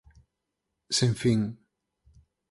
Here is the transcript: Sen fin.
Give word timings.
Sen 0.97 1.13
fin. 1.21 1.41